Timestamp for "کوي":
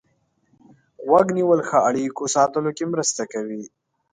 3.33-3.63